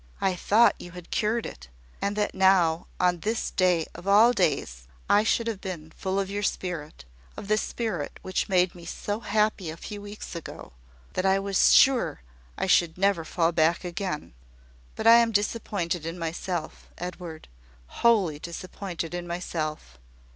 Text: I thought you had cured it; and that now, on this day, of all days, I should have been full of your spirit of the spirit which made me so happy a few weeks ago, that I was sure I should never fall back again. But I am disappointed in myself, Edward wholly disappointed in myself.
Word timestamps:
I 0.19 0.33
thought 0.35 0.73
you 0.81 0.93
had 0.93 1.11
cured 1.11 1.45
it; 1.45 1.67
and 2.01 2.15
that 2.15 2.33
now, 2.33 2.87
on 2.99 3.19
this 3.19 3.51
day, 3.51 3.85
of 3.93 4.07
all 4.07 4.33
days, 4.33 4.87
I 5.07 5.23
should 5.23 5.45
have 5.45 5.61
been 5.61 5.91
full 5.91 6.19
of 6.19 6.27
your 6.31 6.41
spirit 6.41 7.05
of 7.37 7.47
the 7.47 7.55
spirit 7.55 8.17
which 8.23 8.49
made 8.49 8.73
me 8.73 8.83
so 8.83 9.19
happy 9.19 9.69
a 9.69 9.77
few 9.77 10.01
weeks 10.01 10.33
ago, 10.33 10.73
that 11.13 11.23
I 11.23 11.37
was 11.37 11.71
sure 11.71 12.21
I 12.57 12.65
should 12.65 12.97
never 12.97 13.23
fall 13.23 13.51
back 13.51 13.83
again. 13.83 14.33
But 14.95 15.05
I 15.05 15.17
am 15.17 15.31
disappointed 15.31 16.03
in 16.07 16.17
myself, 16.17 16.87
Edward 16.97 17.47
wholly 18.01 18.39
disappointed 18.39 19.13
in 19.13 19.27
myself. 19.27 19.99